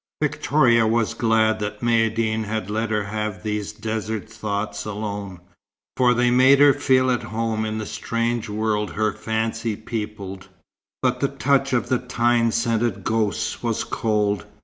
[0.19, 5.39] Victoria was glad that Maïeddine had let her have these desert thoughts alone,
[5.95, 10.47] for they made her feel at home in the strange world her fancy peopled;
[11.03, 14.47] but the touch of the thyme scented ghosts was cold.